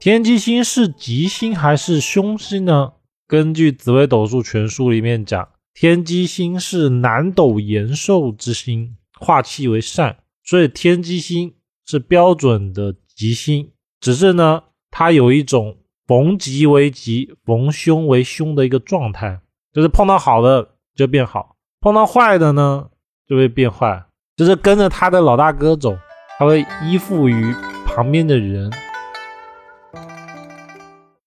[0.00, 2.92] 天机星是吉星还是凶星呢？
[3.26, 11.52] 根据紫微斗数全书里面讲天机星是南斗延寿之星化气为善所以天机星
[11.84, 13.72] 是标准的吉星。
[14.00, 19.40] 只是呢它有一种逢吉为吉逢凶为凶的一个状态
[19.72, 22.86] 就是碰到好的就变好碰到坏的呢
[23.26, 24.04] 就会变坏
[24.36, 25.98] 就是跟着他的老大哥走
[26.38, 27.52] 他会依附于
[27.84, 28.72] 旁边的人。